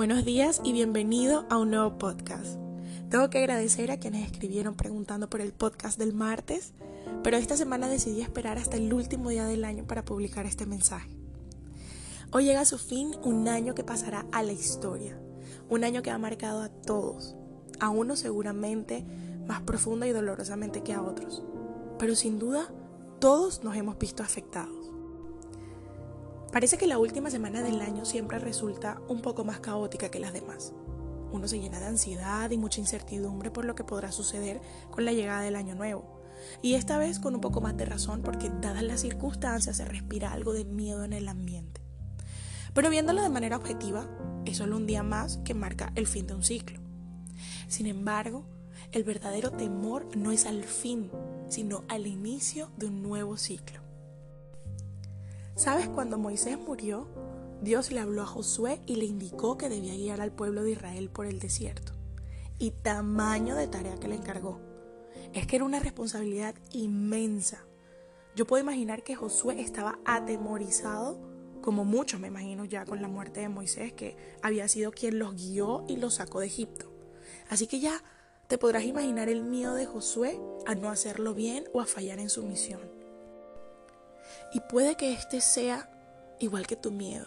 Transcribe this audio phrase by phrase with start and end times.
[0.00, 2.58] Buenos días y bienvenido a un nuevo podcast.
[3.10, 6.72] Tengo que agradecer a quienes escribieron preguntando por el podcast del martes,
[7.22, 11.10] pero esta semana decidí esperar hasta el último día del año para publicar este mensaje.
[12.32, 15.20] Hoy llega a su fin un año que pasará a la historia,
[15.68, 17.36] un año que ha marcado a todos,
[17.78, 19.04] a unos seguramente
[19.46, 21.44] más profunda y dolorosamente que a otros,
[21.98, 22.72] pero sin duda
[23.18, 24.79] todos nos hemos visto afectados.
[26.52, 30.32] Parece que la última semana del año siempre resulta un poco más caótica que las
[30.32, 30.72] demás.
[31.30, 35.12] Uno se llena de ansiedad y mucha incertidumbre por lo que podrá suceder con la
[35.12, 36.20] llegada del año nuevo.
[36.60, 40.32] Y esta vez con un poco más de razón porque dadas las circunstancias se respira
[40.32, 41.82] algo de miedo en el ambiente.
[42.74, 44.08] Pero viéndolo de manera objetiva,
[44.44, 46.80] es solo un día más que marca el fin de un ciclo.
[47.68, 48.44] Sin embargo,
[48.90, 51.12] el verdadero temor no es al fin,
[51.48, 53.89] sino al inicio de un nuevo ciclo.
[55.60, 57.06] ¿Sabes cuando Moisés murió?
[57.60, 61.10] Dios le habló a Josué y le indicó que debía guiar al pueblo de Israel
[61.10, 61.92] por el desierto.
[62.58, 64.58] Y tamaño de tarea que le encargó.
[65.34, 67.66] Es que era una responsabilidad inmensa.
[68.34, 71.20] Yo puedo imaginar que Josué estaba atemorizado,
[71.60, 75.34] como muchos me imagino ya con la muerte de Moisés, que había sido quien los
[75.34, 76.90] guió y los sacó de Egipto.
[77.50, 78.02] Así que ya
[78.48, 82.30] te podrás imaginar el miedo de Josué a no hacerlo bien o a fallar en
[82.30, 82.99] su misión.
[84.52, 85.88] Y puede que este sea
[86.40, 87.26] igual que tu miedo.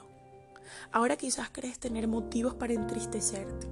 [0.92, 3.68] Ahora quizás crees tener motivos para entristecerte.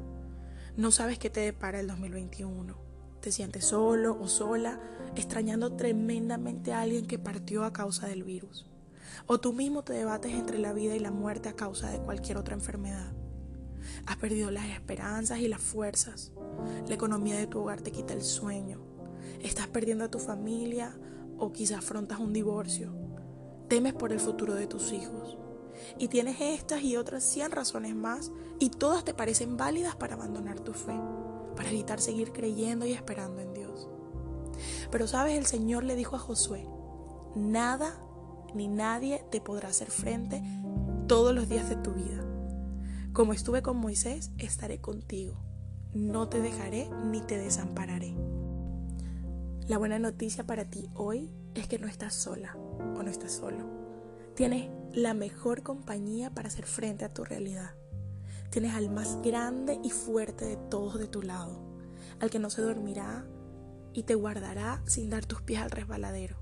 [0.78, 2.78] No sabes qué te depara el 2021.
[3.20, 4.80] Te sientes solo o sola,
[5.16, 8.68] extrañando tremendamente a alguien que partió a causa del virus.
[9.28, 12.38] O tú mismo te debates entre la vida y la muerte a causa de cualquier
[12.38, 13.12] otra enfermedad.
[14.06, 16.32] Has perdido las esperanzas y las fuerzas.
[16.88, 18.80] La economía de tu hogar te quita el sueño.
[19.42, 20.98] Estás perdiendo a tu familia
[21.38, 23.01] o quizás afrontas un divorcio
[23.72, 25.38] temes por el futuro de tus hijos.
[25.98, 30.60] Y tienes estas y otras 100 razones más y todas te parecen válidas para abandonar
[30.60, 31.00] tu fe,
[31.56, 33.88] para evitar seguir creyendo y esperando en Dios.
[34.92, 36.68] Pero sabes, el Señor le dijo a Josué,
[37.34, 37.98] nada
[38.54, 40.44] ni nadie te podrá hacer frente
[41.08, 42.26] todos los días de tu vida.
[43.14, 45.46] Como estuve con Moisés, estaré contigo.
[45.94, 48.18] No te dejaré ni te desampararé.
[49.70, 52.58] La buena noticia para ti hoy es que no estás sola
[52.98, 53.66] o no estás solo.
[54.36, 57.76] Tienes la mejor compañía para hacer frente a tu realidad.
[58.50, 61.62] Tienes al más grande y fuerte de todos de tu lado,
[62.20, 63.26] al que no se dormirá
[63.94, 66.38] y te guardará sin dar tus pies al resbaladero,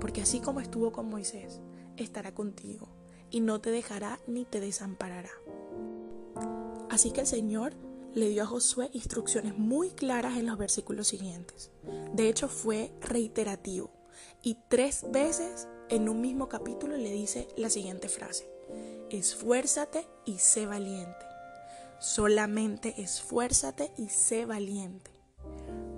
[0.00, 1.60] porque así como estuvo con Moisés,
[1.96, 2.88] estará contigo
[3.30, 5.30] y no te dejará ni te desamparará.
[6.90, 7.74] Así que el Señor
[8.14, 11.70] le dio a Josué instrucciones muy claras en los versículos siguientes.
[12.12, 13.90] De hecho, fue reiterativo
[14.42, 18.50] y tres veces en un mismo capítulo le dice la siguiente frase.
[19.10, 21.26] Esfuérzate y sé valiente.
[21.98, 25.10] Solamente esfuérzate y sé valiente.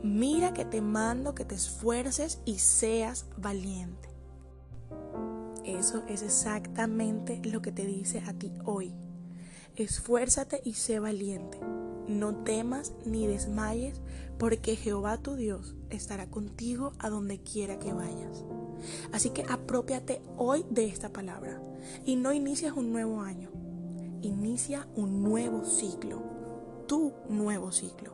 [0.03, 4.09] Mira que te mando que te esfuerces y seas valiente.
[5.65, 8.93] Eso es exactamente lo que te dice a ti hoy.
[9.77, 11.59] Esfuérzate y sé valiente.
[12.06, 14.00] No temas ni desmayes,
[14.38, 18.44] porque Jehová tu Dios estará contigo a donde quiera que vayas.
[19.12, 21.62] Así que apropiate hoy de esta palabra
[22.04, 23.50] y no inicias un nuevo año,
[24.20, 26.22] inicia un nuevo ciclo,
[26.87, 28.12] tu nuevo ciclo.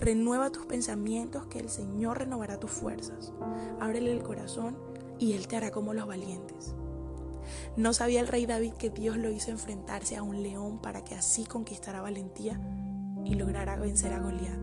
[0.00, 3.32] Renueva tus pensamientos que el Señor renovará tus fuerzas.
[3.80, 4.78] Ábrele el corazón
[5.18, 6.74] y Él te hará como los valientes.
[7.76, 11.14] ¿No sabía el rey David que Dios lo hizo enfrentarse a un león para que
[11.14, 12.60] así conquistara valentía
[13.28, 14.58] y logrará vencer a Goliat.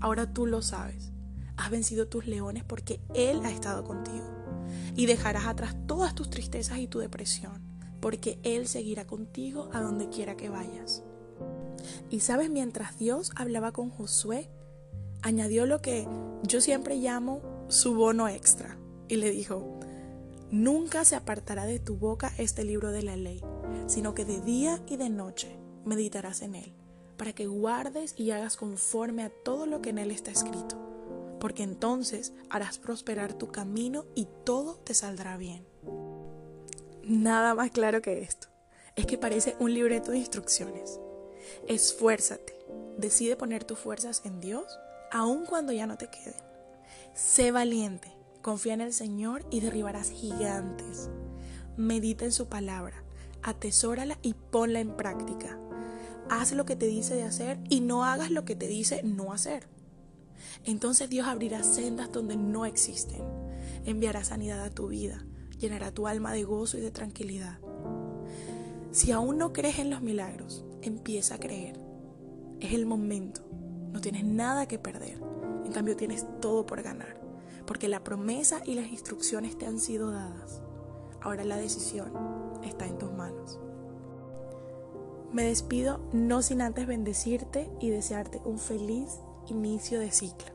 [0.00, 1.12] Ahora tú lo sabes.
[1.56, 4.24] Has vencido tus leones porque Él ha estado contigo.
[4.94, 7.62] Y dejarás atrás todas tus tristezas y tu depresión,
[8.00, 11.02] porque Él seguirá contigo a donde quiera que vayas.
[12.10, 14.48] Y sabes, mientras Dios hablaba con Josué,
[15.22, 16.08] añadió lo que
[16.42, 18.78] yo siempre llamo su bono extra.
[19.08, 19.80] Y le dijo,
[20.50, 23.42] nunca se apartará de tu boca este libro de la ley,
[23.86, 26.85] sino que de día y de noche meditarás en él
[27.16, 30.76] para que guardes y hagas conforme a todo lo que en él está escrito,
[31.40, 35.66] porque entonces harás prosperar tu camino y todo te saldrá bien.
[37.02, 38.48] Nada más claro que esto.
[38.96, 40.98] Es que parece un libreto de instrucciones.
[41.68, 42.58] Esfuérzate,
[42.96, 44.78] decide poner tus fuerzas en Dios,
[45.12, 46.34] aun cuando ya no te queden.
[47.14, 48.10] Sé valiente,
[48.42, 51.10] confía en el Señor y derribarás gigantes.
[51.76, 53.04] Medita en su palabra,
[53.42, 55.58] atesórala y ponla en práctica
[56.30, 59.32] haz lo que te dice de hacer y no hagas lo que te dice no
[59.32, 59.68] hacer.
[60.64, 63.22] Entonces Dios abrirá sendas donde no existen,
[63.84, 65.24] enviará sanidad a tu vida,
[65.58, 67.58] llenará tu alma de gozo y de tranquilidad.
[68.90, 71.78] Si aún no crees en los milagros, empieza a creer.
[72.60, 73.42] Es el momento.
[73.92, 75.20] No tienes nada que perder.
[75.64, 77.20] En cambio tienes todo por ganar.
[77.66, 80.62] Porque la promesa y las instrucciones te han sido dadas.
[81.20, 82.12] Ahora la decisión
[82.64, 83.58] está en tus manos.
[85.36, 89.18] Me despido no sin antes bendecirte y desearte un feliz
[89.48, 90.46] inicio de ciclo.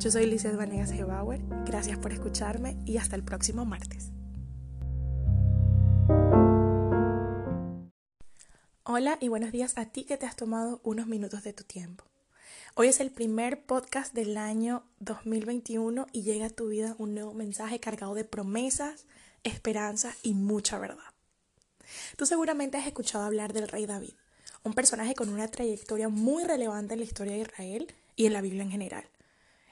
[0.00, 4.10] Yo soy Lizeth Vanegas Gebauer, gracias por escucharme y hasta el próximo martes.
[8.82, 12.02] Hola y buenos días a ti que te has tomado unos minutos de tu tiempo.
[12.74, 17.32] Hoy es el primer podcast del año 2021 y llega a tu vida un nuevo
[17.32, 19.06] mensaje cargado de promesas,
[19.44, 21.19] esperanza y mucha verdad.
[22.16, 24.14] Tú seguramente has escuchado hablar del rey David,
[24.62, 28.40] un personaje con una trayectoria muy relevante en la historia de Israel y en la
[28.40, 29.08] Biblia en general.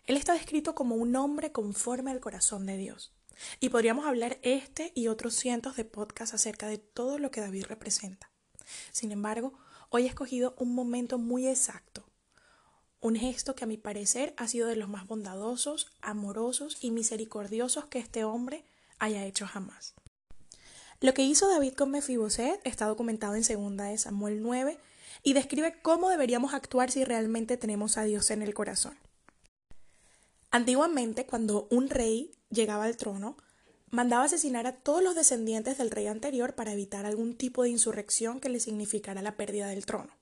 [0.07, 3.13] Él está descrito como un hombre conforme al corazón de Dios.
[3.61, 7.67] Y podríamos hablar este y otros cientos de podcasts acerca de todo lo que David
[7.67, 8.31] representa.
[8.91, 9.53] Sin embargo,
[9.91, 12.05] hoy he escogido un momento muy exacto,
[13.01, 17.85] un gesto que a mi parecer ha sido de los más bondadosos, amorosos y misericordiosos
[17.87, 18.65] que este hombre
[18.99, 19.95] haya hecho jamás.
[21.01, 24.79] Lo que hizo David con Mefiboset está documentado en 2 de Samuel 9
[25.23, 28.99] y describe cómo deberíamos actuar si realmente tenemos a Dios en el corazón.
[30.51, 33.37] Antiguamente, cuando un rey llegaba al trono,
[33.91, 38.41] mandaba asesinar a todos los descendientes del rey anterior para evitar algún tipo de insurrección
[38.41, 40.18] que le significara la pérdida del trono.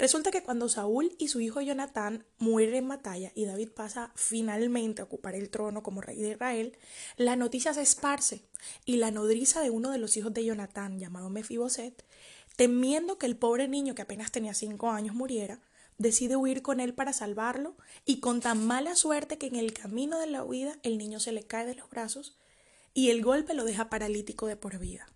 [0.00, 5.02] Resulta que cuando Saúl y su hijo Jonatán mueren en batalla y David pasa finalmente
[5.02, 6.78] a ocupar el trono como rey de Israel,
[7.18, 8.40] la noticia se esparce
[8.86, 12.02] y la nodriza de uno de los hijos de Jonatán, llamado Mefiboset,
[12.56, 15.60] temiendo que el pobre niño que apenas tenía cinco años muriera,
[15.98, 17.76] decide huir con él para salvarlo
[18.06, 21.32] y con tan mala suerte que en el camino de la huida el niño se
[21.32, 22.38] le cae de los brazos
[22.94, 25.06] y el golpe lo deja paralítico de por vida.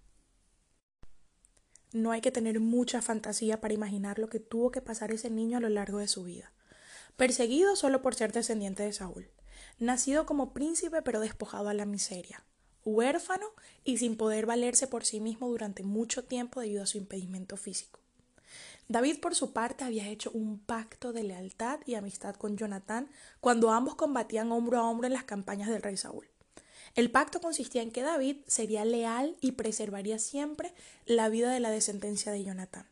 [1.94, 5.58] No hay que tener mucha fantasía para imaginar lo que tuvo que pasar ese niño
[5.58, 6.52] a lo largo de su vida.
[7.16, 9.30] Perseguido solo por ser descendiente de Saúl,
[9.78, 12.44] nacido como príncipe pero despojado a la miseria,
[12.84, 13.46] huérfano
[13.84, 18.00] y sin poder valerse por sí mismo durante mucho tiempo debido a su impedimento físico.
[18.88, 23.08] David, por su parte, había hecho un pacto de lealtad y amistad con Jonatán
[23.38, 26.26] cuando ambos combatían hombro a hombro en las campañas del rey Saúl.
[26.94, 30.72] El pacto consistía en que David sería leal y preservaría siempre
[31.06, 32.86] la vida de la descendencia de Jonatán.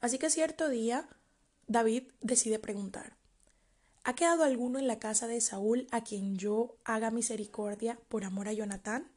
[0.00, 1.08] Así que cierto día,
[1.66, 3.16] David decide preguntar,
[4.06, 8.48] ¿Ha quedado alguno en la casa de Saúl a quien yo haga misericordia por amor
[8.48, 9.10] a Jonatán?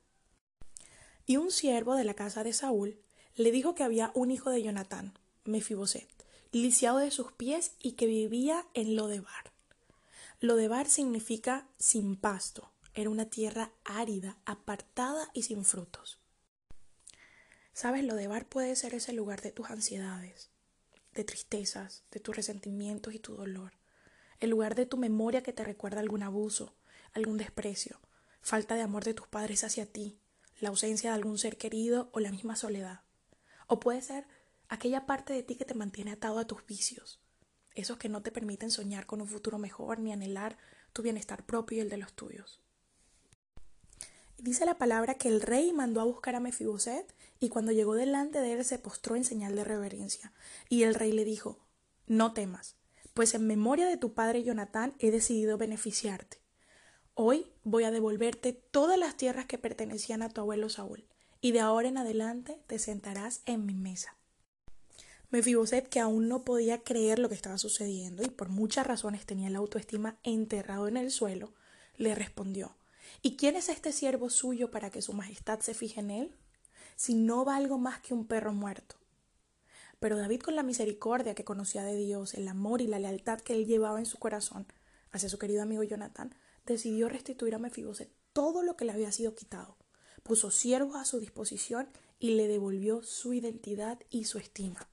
[1.25, 2.97] Y un siervo de la casa de Saúl
[3.35, 6.07] le dijo que había un hijo de Jonatán, Mefiboset,
[6.53, 9.51] lisiado de sus pies y que vivía en Lodebar.
[10.39, 12.71] Lodebar significa sin pasto,
[13.01, 16.19] era una tierra árida, apartada y sin frutos.
[17.71, 20.49] Sabes, Lodebar puede ser ese lugar de tus ansiedades,
[21.13, 23.73] de tristezas, de tus resentimientos y tu dolor,
[24.39, 26.75] el lugar de tu memoria que te recuerda algún abuso,
[27.13, 28.01] algún desprecio,
[28.41, 30.17] falta de amor de tus padres hacia ti,
[30.59, 33.01] la ausencia de algún ser querido o la misma soledad.
[33.67, 34.25] O puede ser
[34.69, 37.21] aquella parte de ti que te mantiene atado a tus vicios,
[37.75, 40.57] esos que no te permiten soñar con un futuro mejor ni anhelar
[40.93, 42.63] tu bienestar propio y el de los tuyos.
[44.37, 48.39] Dice la palabra que el rey mandó a buscar a Mefiboset y cuando llegó delante
[48.39, 50.31] de él se postró en señal de reverencia.
[50.69, 51.57] Y el rey le dijo,
[52.05, 52.75] no temas,
[53.15, 56.37] pues en memoria de tu padre Jonatán he decidido beneficiarte.
[57.15, 61.07] Hoy voy a devolverte todas las tierras que pertenecían a tu abuelo Saúl,
[61.41, 64.17] y de ahora en adelante te sentarás en mi mesa.
[65.31, 69.49] Mefiboset, que aún no podía creer lo que estaba sucediendo y por muchas razones tenía
[69.49, 71.53] la autoestima enterrado en el suelo,
[71.97, 72.77] le respondió
[73.21, 76.35] ¿Y quién es este siervo suyo para que su majestad se fije en él?
[76.95, 78.95] Si no va algo más que un perro muerto.
[79.99, 83.53] Pero David, con la misericordia que conocía de Dios, el amor y la lealtad que
[83.53, 84.67] él llevaba en su corazón
[85.11, 86.35] hacia su querido amigo Jonatán,
[86.65, 89.77] decidió restituir a Mefiboset todo lo que le había sido quitado.
[90.21, 94.87] Puso siervos a su disposición y le devolvió su identidad y su estima.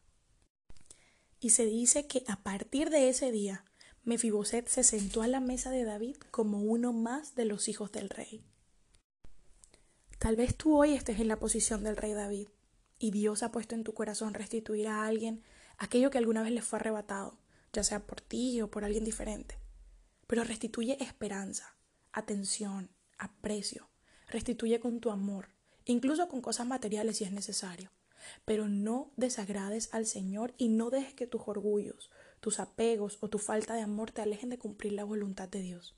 [1.40, 3.64] Y se dice que a partir de ese día,
[4.04, 8.10] Mefiboset se sentó a la mesa de David como uno más de los hijos del
[8.10, 8.44] rey.
[10.18, 12.48] Tal vez tú hoy estés en la posición del rey David
[12.98, 15.42] y Dios ha puesto en tu corazón restituir a alguien
[15.78, 17.38] aquello que alguna vez le fue arrebatado,
[17.72, 19.58] ya sea por ti o por alguien diferente.
[20.26, 21.76] Pero restituye esperanza,
[22.12, 23.88] atención, aprecio,
[24.28, 25.48] restituye con tu amor,
[25.86, 27.90] incluso con cosas materiales si es necesario.
[28.44, 32.10] Pero no desagrades al Señor y no dejes que tus orgullos,
[32.44, 35.96] tus apegos o tu falta de amor te alejen de cumplir la voluntad de Dios.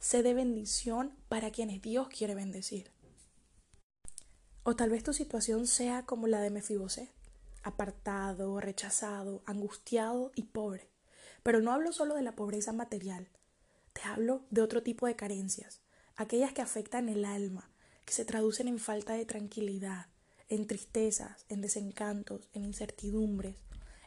[0.00, 2.90] Sé de bendición para quienes Dios quiere bendecir.
[4.64, 7.08] O tal vez tu situación sea como la de Mefiboset,
[7.62, 10.90] apartado, rechazado, angustiado y pobre.
[11.44, 13.28] Pero no hablo solo de la pobreza material,
[13.92, 15.80] te hablo de otro tipo de carencias,
[16.16, 17.70] aquellas que afectan el alma,
[18.04, 20.08] que se traducen en falta de tranquilidad,
[20.48, 23.54] en tristezas, en desencantos, en incertidumbres,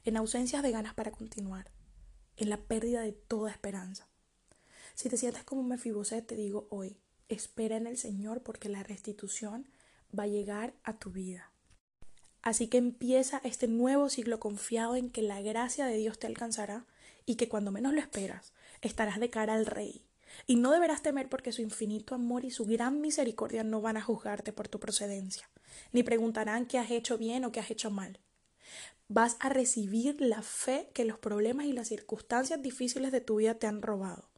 [0.03, 1.71] en ausencias de ganas para continuar,
[2.37, 4.07] en la pérdida de toda esperanza.
[4.95, 6.97] Si te sientes como Mefiboset, te digo hoy,
[7.29, 9.67] espera en el Señor porque la restitución
[10.17, 11.51] va a llegar a tu vida.
[12.41, 16.85] Así que empieza este nuevo siglo confiado en que la gracia de Dios te alcanzará
[17.25, 20.03] y que cuando menos lo esperas, estarás de cara al Rey.
[20.47, 24.01] Y no deberás temer porque su infinito amor y su gran misericordia no van a
[24.01, 25.49] juzgarte por tu procedencia,
[25.91, 28.19] ni preguntarán qué has hecho bien o qué has hecho mal.
[29.13, 33.55] Vas a recibir la fe que los problemas y las circunstancias difíciles de tu vida
[33.55, 34.29] te han robado.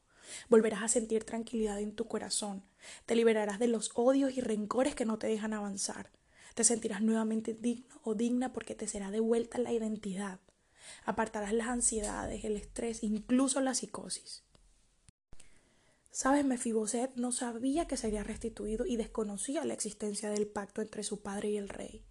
[0.49, 2.63] Volverás a sentir tranquilidad en tu corazón.
[3.05, 6.09] Te liberarás de los odios y rencores que no te dejan avanzar.
[6.55, 10.39] Te sentirás nuevamente digno o digna porque te será devuelta la identidad.
[11.05, 14.43] Apartarás las ansiedades, el estrés, incluso la psicosis.
[16.09, 21.21] Sabes, Mefiboset no sabía que sería restituido y desconocía la existencia del pacto entre su
[21.21, 22.03] padre y el rey.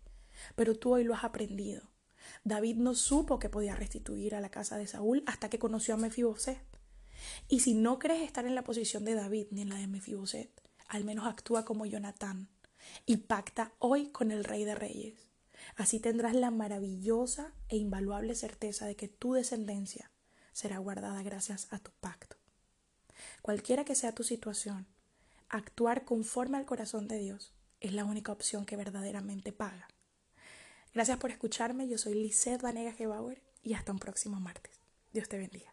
[0.55, 1.92] Pero tú hoy lo has aprendido.
[2.45, 5.99] David no supo que podía restituir a la casa de Saúl hasta que conoció a
[5.99, 6.61] Mefiboset.
[7.49, 10.51] Y si no crees estar en la posición de David ni en la de Mefiboset,
[10.89, 12.49] al menos actúa como Jonatán
[13.07, 15.15] y pacta hoy con el Rey de Reyes.
[15.77, 20.11] Así tendrás la maravillosa e invaluable certeza de que tu descendencia
[20.53, 22.37] será guardada gracias a tu pacto.
[23.41, 24.87] Cualquiera que sea tu situación,
[25.49, 29.89] actuar conforme al corazón de Dios es la única opción que verdaderamente paga.
[30.95, 34.81] Gracias por escucharme, yo soy Lisette Vanega Gebauer y hasta un próximo martes.
[35.13, 35.72] Dios te bendiga.